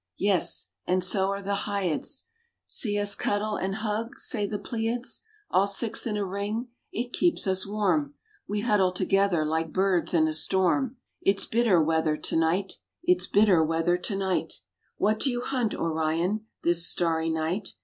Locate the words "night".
12.35-12.79, 14.15-14.61, 17.29-17.73